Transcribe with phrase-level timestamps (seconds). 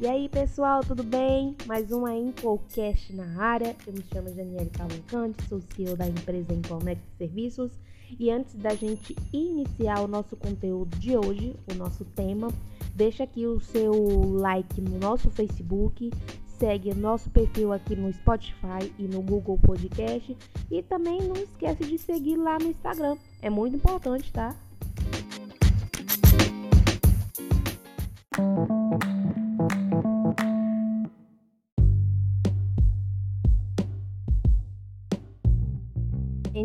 [0.00, 1.56] E aí, pessoal, tudo bem?
[1.66, 3.76] Mais uma Infocast na área.
[3.86, 7.70] Eu me chamo Janiele Cavalcante, sou CEO da empresa Infonet Serviços.
[8.18, 12.48] E antes da gente iniciar o nosso conteúdo de hoje, o nosso tema,
[12.92, 13.92] deixa aqui o seu
[14.32, 16.10] like no nosso Facebook,
[16.58, 20.36] segue nosso perfil aqui no Spotify e no Google Podcast
[20.72, 23.16] e também não esquece de seguir lá no Instagram.
[23.40, 24.56] É muito importante, tá?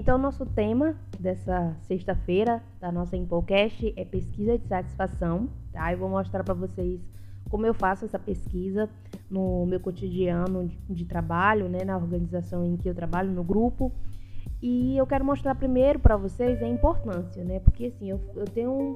[0.09, 5.93] Então, nosso tema dessa sexta-feira da nossa Impocast é pesquisa de satisfação, tá?
[5.93, 6.99] Eu vou mostrar para vocês
[7.47, 8.89] como eu faço essa pesquisa
[9.29, 13.91] no meu cotidiano de trabalho, né, na organização em que eu trabalho, no grupo.
[14.59, 17.59] E eu quero mostrar primeiro para vocês a importância, né?
[17.59, 18.95] Porque assim, eu, eu tenho um,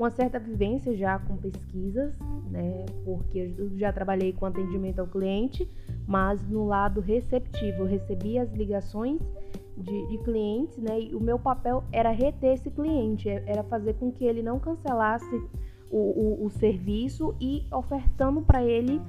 [0.00, 2.12] uma certa vivência já com pesquisas,
[2.50, 2.86] né?
[3.04, 5.70] Porque eu já trabalhei com atendimento ao cliente,
[6.08, 9.20] mas no lado receptivo, eu recebi as ligações
[9.80, 11.00] de, de, clientes, né?
[11.00, 14.58] E o meu papel era reter esse cliente, é, era fazer com que ele não
[14.58, 15.34] cancelasse
[15.90, 19.00] o, o, o serviço e ofertando para ele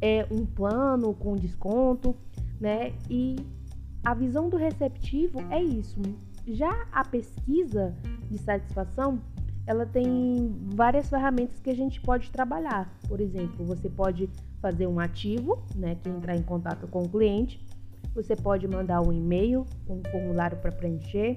[0.00, 2.14] é, um plano com desconto,
[2.60, 2.92] né?
[3.08, 3.36] E
[4.04, 6.00] a visão do receptivo é isso.
[6.46, 7.94] Já a pesquisa
[8.30, 9.20] de satisfação,
[9.66, 12.92] ela tem várias ferramentas que a gente pode trabalhar.
[13.06, 14.28] Por exemplo, você pode
[14.60, 17.64] fazer um ativo, né, que é entrar em contato com o cliente.
[18.14, 21.36] Você pode mandar um e-mail um formulário para preencher.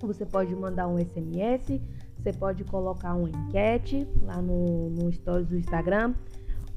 [0.00, 1.80] Você pode mandar um SMS.
[2.18, 6.14] Você pode colocar uma enquete lá no, no stories do Instagram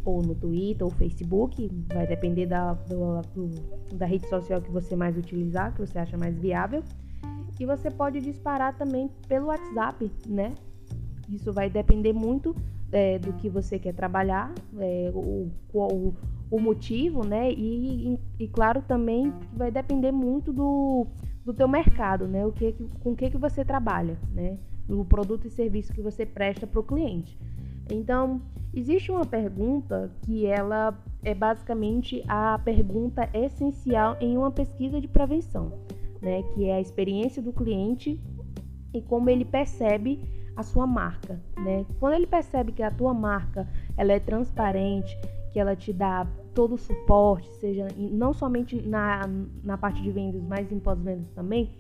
[0.06, 4.96] ou no Twitter ou Facebook, vai depender da, do, do, da rede social que você
[4.96, 6.84] mais utilizar, que você acha mais viável.
[7.60, 10.54] E você pode disparar também pelo WhatsApp, né?
[11.30, 12.56] Isso vai depender muito
[12.92, 16.14] é, do que você quer trabalhar, é, o, o,
[16.50, 17.52] o, motivo, né?
[17.52, 21.08] E, e, claro também vai depender muito do,
[21.46, 22.46] do teu mercado, né?
[22.46, 24.58] O que, com o que, que você trabalha, né?
[24.88, 27.38] O produto e serviço que você presta para o cliente.
[27.92, 28.42] Então,
[28.74, 35.72] existe uma pergunta que ela é basicamente a pergunta essencial em uma pesquisa de prevenção,
[36.22, 36.44] né?
[36.54, 38.20] Que é a experiência do cliente
[38.94, 40.20] e como ele percebe
[40.56, 41.86] a sua marca, né?
[42.00, 45.18] Quando ele percebe que a tua marca ela é transparente,
[45.52, 49.22] que ela te dá todo o suporte, seja não somente na,
[49.64, 51.72] na parte de vendas, mas em pós-vendas também,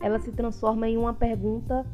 [0.00, 1.86] ela se transforma em uma pergunta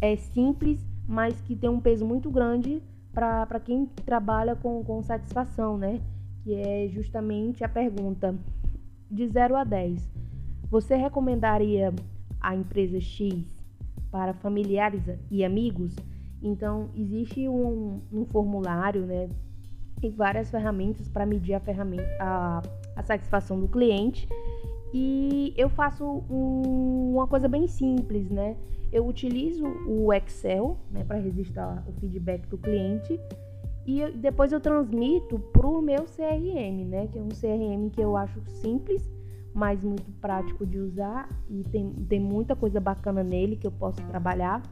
[0.00, 5.76] é simples, mas que tem um peso muito grande para quem trabalha com, com satisfação,
[5.76, 6.00] né?
[6.42, 8.34] Que é justamente a pergunta
[9.10, 10.10] de 0 a 10.
[10.70, 11.92] Você recomendaria
[12.40, 13.44] a empresa X
[14.10, 15.94] para familiares e amigos?
[16.42, 19.28] Então, existe um, um formulário, né?
[20.02, 22.62] E várias ferramentas para medir a, ferramenta, a,
[22.96, 24.28] a satisfação do cliente.
[24.92, 28.56] E eu faço um, uma coisa bem simples, né?
[28.92, 33.20] eu utilizo o Excel né, para registrar o feedback do cliente
[33.86, 38.16] e depois eu transmito para o meu CRM, né, que é um CRM que eu
[38.16, 39.10] acho simples,
[39.54, 44.02] mas muito prático de usar e tem, tem muita coisa bacana nele que eu posso
[44.02, 44.62] trabalhar.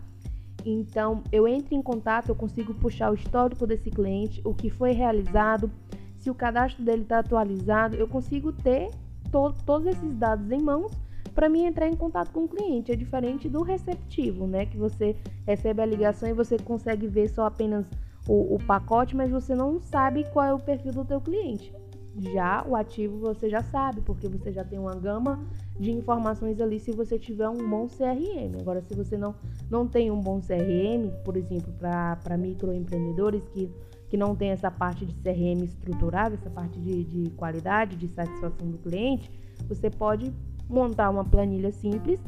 [0.71, 4.93] Então, eu entro em contato, eu consigo puxar o histórico desse cliente, o que foi
[4.93, 5.71] realizado,
[6.19, 8.91] se o cadastro dele está atualizado, eu consigo ter
[9.31, 10.93] to todos esses dados em mãos
[11.35, 12.91] para mim entrar em contato com o cliente.
[12.91, 14.67] É diferente do receptivo, né?
[14.67, 17.87] Que você recebe a ligação e você consegue ver só apenas
[18.27, 21.73] o, o pacote, mas você não sabe qual é o perfil do teu cliente.
[22.19, 25.41] Já o ativo você já sabe, porque você já tem uma gama
[25.79, 28.61] de informações ali se você tiver um bom CRM.
[28.61, 29.35] Agora, se você não,
[29.71, 33.71] não tem um bom CRM, por exemplo, para microempreendedores que,
[34.09, 38.69] que não tem essa parte de CRM estruturada, essa parte de, de qualidade, de satisfação
[38.69, 39.31] do cliente,
[39.69, 40.33] você pode
[40.69, 42.19] montar uma planilha simples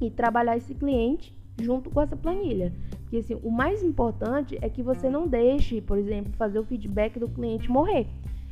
[0.00, 2.72] e trabalhar esse cliente junto com essa planilha.
[3.00, 7.18] Porque assim, o mais importante é que você não deixe, por exemplo, fazer o feedback
[7.18, 8.06] do cliente morrer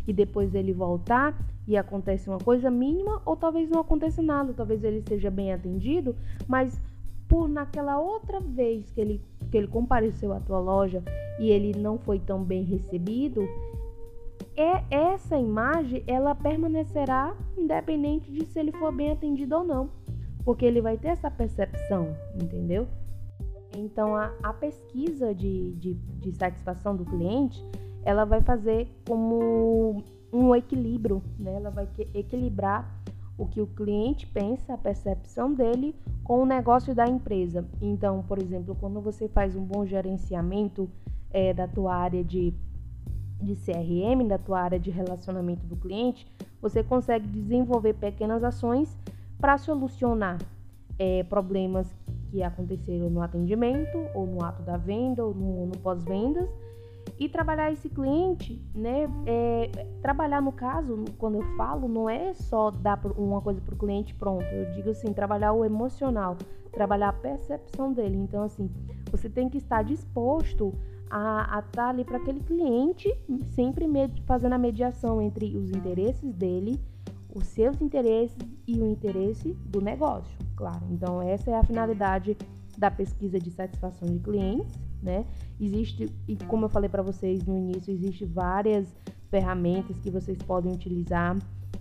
[0.07, 1.37] e depois ele voltar
[1.67, 6.15] e acontece uma coisa mínima ou talvez não aconteça nada, talvez ele seja bem atendido,
[6.47, 6.81] mas
[7.29, 9.21] por naquela outra vez que ele
[9.51, 11.03] que ele compareceu à tua loja
[11.39, 13.49] e ele não foi tão bem recebido,
[14.57, 19.91] é essa imagem ela permanecerá independente de se ele for bem atendido ou não,
[20.45, 22.89] porque ele vai ter essa percepção, entendeu?
[23.77, 27.63] Então a, a pesquisa de, de, de satisfação do cliente
[28.07, 31.57] ela vai fazer como um equilíbrio, né?
[31.57, 32.89] ela vai equilibrar
[33.37, 35.93] o que o cliente pensa, a percepção dele
[36.23, 37.67] com o negócio da empresa.
[37.83, 40.89] Então, por exemplo, quando você faz um bom gerenciamento
[41.33, 42.55] é, da tua área de
[43.39, 46.27] de CRM, da tua área de relacionamento do cliente,
[46.61, 48.97] você consegue desenvolver pequenas ações
[49.39, 50.39] para solucionar
[50.99, 51.87] é, problemas
[52.31, 56.49] que aconteceram no atendimento, ou no ato da venda, ou no, no pós-vendas,
[57.19, 59.09] e trabalhar esse cliente, né?
[59.25, 63.79] É, trabalhar no caso, quando eu falo, não é só dar uma coisa para o
[63.79, 64.45] cliente pronto.
[64.45, 66.37] Eu digo assim, trabalhar o emocional,
[66.73, 68.17] trabalhar a percepção dele.
[68.17, 68.71] Então, assim,
[69.11, 70.75] você tem que estar disposto
[71.11, 73.13] a, estar tá ali para aquele cliente,
[73.51, 73.87] sempre
[74.27, 76.79] fazendo a mediação entre os interesses dele,
[77.35, 78.37] os seus interesses
[78.67, 80.83] e o interesse do negócio, claro.
[80.91, 82.37] Então, essa é a finalidade
[82.77, 85.25] da pesquisa de satisfação de clientes, né?
[85.59, 88.87] Existe, e como eu falei para vocês no início, existe várias
[89.31, 91.39] ferramentas que vocês podem utilizar,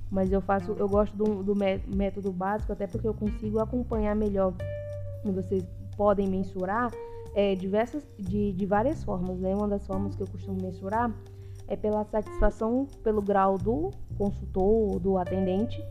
[0.09, 4.53] mas eu faço, eu gosto do, do método básico até porque eu consigo acompanhar melhor
[5.25, 5.65] e vocês
[5.97, 6.91] podem mensurar
[7.33, 9.39] é, diversas, de, de várias formas.
[9.39, 9.53] Né?
[9.53, 11.13] Uma das formas que eu costumo mensurar
[11.67, 15.83] é pela satisfação pelo grau do consultor, do atendente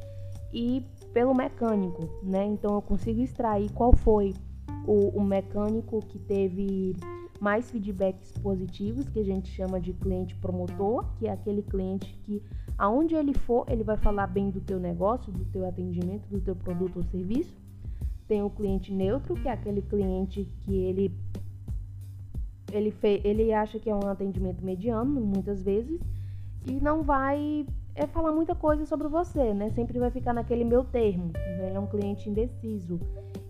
[0.52, 2.44] e pelo mecânico, né?
[2.44, 4.34] Então eu consigo extrair qual foi
[4.86, 6.94] o, o, mecânico que teve
[7.40, 12.42] mais feedbacks positivos, que a gente chama de cliente promotor, que é aquele cliente que
[12.78, 16.56] aonde ele for, ele vai falar bem do teu negócio, do teu atendimento, do teu
[16.56, 17.54] produto ou serviço.
[18.26, 21.14] Tem o cliente neutro, que é aquele cliente que ele
[22.72, 26.00] ele, fe, ele acha que é um atendimento mediano, muitas vezes,
[26.66, 27.64] e não vai
[27.94, 29.70] é, falar muita coisa sobre você, né?
[29.70, 31.30] Sempre vai ficar naquele meu termo.
[31.32, 31.68] Né?
[31.68, 32.98] Ele é um cliente indeciso.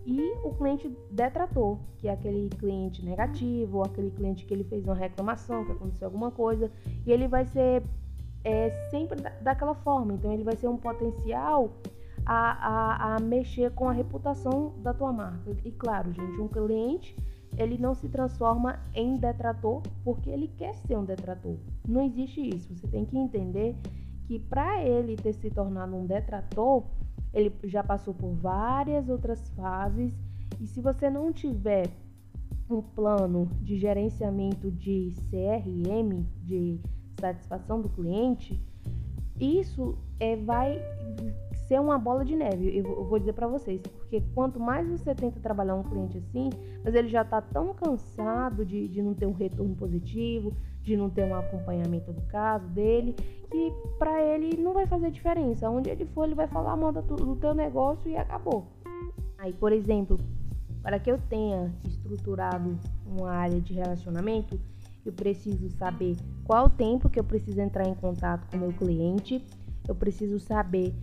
[0.06, 4.94] E o cliente detrator, que é aquele cliente negativo, aquele cliente que ele fez uma
[4.94, 6.70] reclamação, que aconteceu alguma coisa,
[7.06, 7.82] e ele vai ser
[8.44, 10.12] é, sempre daquela forma.
[10.12, 11.70] Então, ele vai ser um potencial
[12.26, 15.56] a, a, a mexer com a reputação da tua marca.
[15.64, 17.16] E claro, gente, um cliente
[17.56, 21.56] ele não se transforma em detrator porque ele quer ser um detrator.
[21.86, 22.74] Não existe isso.
[22.74, 23.76] Você tem que entender
[24.26, 26.84] que para ele ter se tornado um detrator,
[27.34, 30.12] ele já passou por várias outras fases.
[30.60, 31.90] E se você não tiver
[32.70, 36.80] um plano de gerenciamento de CRM, de
[37.20, 38.62] satisfação do cliente,
[39.38, 40.80] isso é, vai
[41.74, 45.40] ser uma bola de neve, eu vou dizer para vocês, porque quanto mais você tenta
[45.40, 46.48] trabalhar um cliente assim,
[46.84, 51.10] mas ele já está tão cansado de, de não ter um retorno positivo, de não
[51.10, 53.16] ter um acompanhamento do caso dele,
[53.50, 55.68] que para ele não vai fazer diferença.
[55.68, 58.68] Onde ele for, ele vai falar tudo do teu negócio e acabou.
[59.36, 60.16] Aí, por exemplo,
[60.80, 64.60] para que eu tenha estruturado uma área de relacionamento,
[65.04, 68.72] eu preciso saber qual o tempo que eu preciso entrar em contato com o meu
[68.72, 69.44] cliente,
[69.88, 70.94] eu preciso saber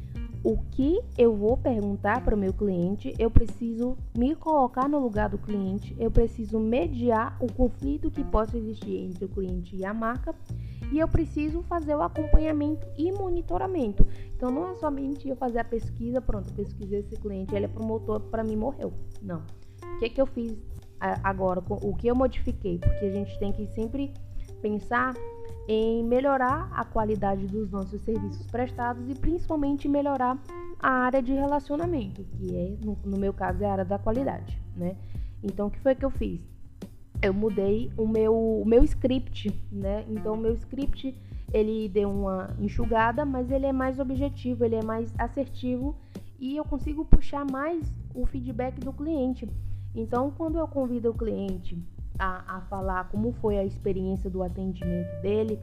[0.44, 5.30] o que eu vou perguntar para o meu cliente, eu preciso me colocar no lugar
[5.30, 9.94] do cliente, eu preciso mediar o conflito que possa existir entre o cliente e a
[9.94, 10.34] marca
[10.92, 14.06] e eu preciso fazer o acompanhamento e monitoramento.
[14.36, 18.20] Então não é somente eu fazer a pesquisa, pronto, pesquisei esse cliente, ele é promotor,
[18.20, 18.92] para mim morreu.
[19.22, 19.44] Não.
[19.96, 20.58] O que, que eu fiz
[21.00, 21.64] agora?
[21.70, 22.80] O que eu modifiquei?
[22.80, 24.12] Porque a gente tem que sempre
[24.62, 25.14] pensar
[25.68, 30.38] em melhorar a qualidade dos nossos serviços prestados e principalmente melhorar
[30.80, 34.60] a área de relacionamento, que é, no, no meu caso, é a área da qualidade,
[34.76, 34.96] né?
[35.44, 36.42] Então, o que foi que eu fiz?
[37.22, 40.04] Eu mudei o meu, o meu script, né?
[40.10, 41.16] Então, o meu script,
[41.54, 45.96] ele deu uma enxugada, mas ele é mais objetivo, ele é mais assertivo
[46.40, 49.48] e eu consigo puxar mais o feedback do cliente.
[49.94, 51.78] Então, quando eu convido o cliente
[52.22, 55.60] a, a falar como foi a experiência do atendimento dele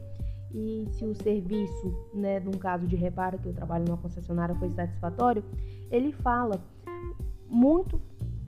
[0.53, 4.69] e se o serviço, né, num caso de reparo que eu trabalho numa concessionária foi
[4.71, 5.41] satisfatório,
[5.89, 6.59] ele fala
[7.47, 8.01] muito,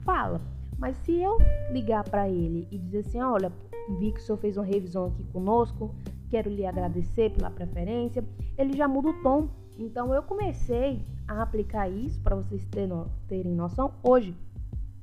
[0.04, 0.42] fala.
[0.78, 1.38] Mas se eu
[1.70, 3.50] ligar para ele e dizer assim, olha,
[3.98, 5.94] vi que o senhor fez uma revisão aqui conosco,
[6.28, 8.22] quero lhe agradecer pela preferência,
[8.58, 9.48] ele já muda o tom.
[9.78, 12.68] Então eu comecei a aplicar isso para vocês
[13.26, 14.34] terem noção hoje,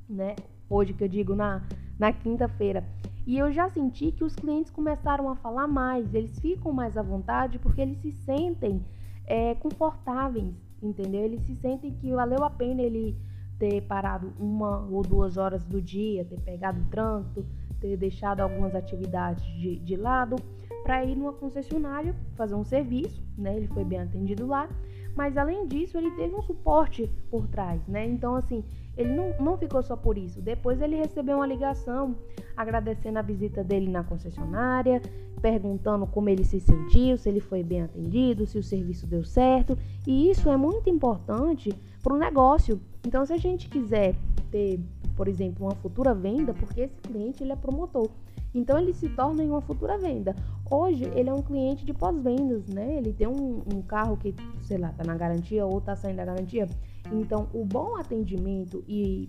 [0.08, 0.36] né?
[0.68, 1.66] Hoje que eu digo na
[2.00, 2.82] na quinta-feira.
[3.26, 7.02] E eu já senti que os clientes começaram a falar mais, eles ficam mais à
[7.02, 8.82] vontade porque eles se sentem
[9.26, 11.20] é, confortáveis, entendeu?
[11.20, 13.14] Eles se sentem que valeu a pena ele
[13.58, 17.44] ter parado uma ou duas horas do dia, ter pegado trânsito,
[17.78, 20.36] ter deixado algumas atividades de, de lado
[20.82, 23.54] para ir numa concessionária fazer um serviço, né?
[23.58, 24.66] Ele foi bem atendido lá,
[25.14, 28.06] mas além disso ele teve um suporte por trás, né?
[28.06, 28.64] Então assim
[29.00, 30.40] ele não, não ficou só por isso.
[30.40, 32.16] Depois ele recebeu uma ligação
[32.56, 35.00] agradecendo a visita dele na concessionária,
[35.40, 39.76] perguntando como ele se sentiu, se ele foi bem atendido, se o serviço deu certo.
[40.06, 42.80] E isso é muito importante para o negócio.
[43.06, 44.14] Então, se a gente quiser
[44.50, 44.80] ter
[45.20, 48.08] por exemplo, uma futura venda, porque esse cliente ele é promotor.
[48.54, 50.34] Então ele se torna em uma futura venda.
[50.70, 52.96] Hoje ele é um cliente de pós-vendas, né?
[52.96, 56.24] Ele tem um, um, carro que, sei lá, tá na garantia ou tá saindo da
[56.24, 56.66] garantia.
[57.12, 59.28] Então o bom atendimento e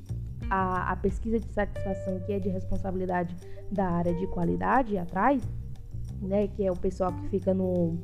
[0.50, 3.36] a, a pesquisa de satisfação que é de responsabilidade
[3.72, 5.42] da área de qualidade atrás,
[6.22, 6.48] né?
[6.48, 7.98] Que é o pessoal que fica no,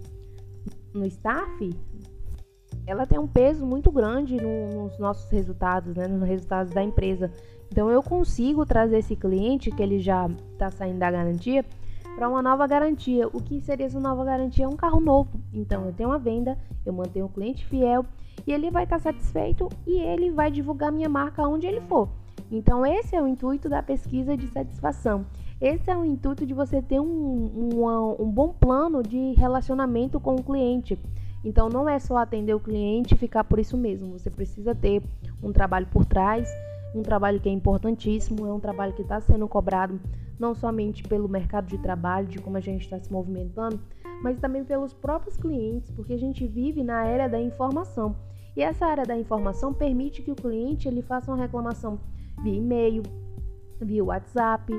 [0.93, 1.69] no staff,
[2.85, 6.07] ela tem um peso muito grande no, nos nossos resultados, né?
[6.07, 7.31] Nos resultados da empresa.
[7.69, 11.65] Então eu consigo trazer esse cliente que ele já está saindo da garantia
[12.17, 13.27] para uma nova garantia.
[13.27, 14.65] O que seria essa nova garantia?
[14.65, 15.39] É um carro novo.
[15.53, 18.03] Então eu tenho uma venda, eu mantenho o cliente fiel
[18.45, 22.09] e ele vai estar tá satisfeito e ele vai divulgar minha marca onde ele for.
[22.51, 25.27] Então esse é o intuito da pesquisa de satisfação.
[25.61, 30.35] Esse é o intuito de você ter um, um, um bom plano de relacionamento com
[30.35, 30.97] o cliente.
[31.45, 34.17] Então não é só atender o cliente e ficar por isso mesmo.
[34.17, 35.03] Você precisa ter
[35.43, 36.49] um trabalho por trás
[36.95, 39.99] um trabalho que é importantíssimo, é um trabalho que está sendo cobrado
[40.39, 43.79] não somente pelo mercado de trabalho, de como a gente está se movimentando,
[44.21, 48.15] mas também pelos próprios clientes, porque a gente vive na era da informação.
[48.55, 51.99] E essa área da informação permite que o cliente ele faça uma reclamação
[52.41, 53.03] via e-mail,
[53.79, 54.73] via WhatsApp,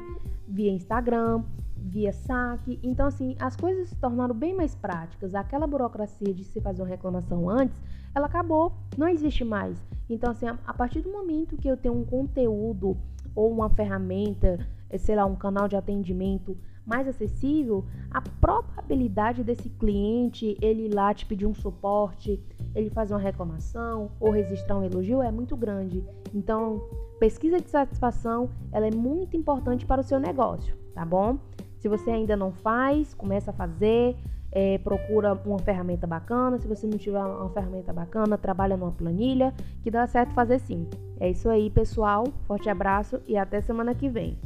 [0.49, 1.45] via Instagram,
[1.77, 2.79] via saque.
[2.83, 5.35] Então, assim, as coisas se tornaram bem mais práticas.
[5.35, 7.81] Aquela burocracia de se fazer uma reclamação antes,
[8.15, 9.81] ela acabou, não existe mais.
[10.09, 12.97] Então, assim, a, partir do momento que eu tenho um conteúdo
[13.35, 20.57] ou uma ferramenta, sei lá, um canal de atendimento mais acessível, a probabilidade desse cliente
[20.63, 22.43] ele ir lá te pedir um suporte,
[22.75, 26.03] ele fazer uma reclamação ou registrar um elogio é muito grande.
[26.35, 26.81] Então,
[27.21, 31.39] pesquisa de satisfação, ela é muito importante para o seu negócio, tá bom?
[31.79, 34.17] Se você ainda não faz, começa a fazer.
[34.51, 36.59] É, procura uma ferramenta bacana.
[36.59, 40.89] Se você não tiver uma ferramenta bacana, trabalha numa planilha, que dá certo fazer sim.
[41.21, 42.25] É isso aí, pessoal.
[42.47, 44.39] Forte abraço e até semana que vem.